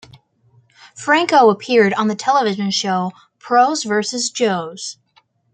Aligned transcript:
Franco 0.95 1.51
appeared 1.51 1.93
on 1.93 2.07
the 2.07 2.15
television 2.15 2.71
show 2.71 3.11
"Pros 3.37 3.83
versus 3.83 4.31
Joes". 4.31 4.97